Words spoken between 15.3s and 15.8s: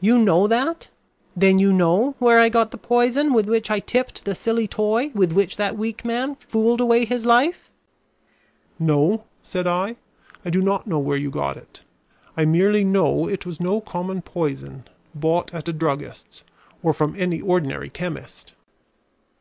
at a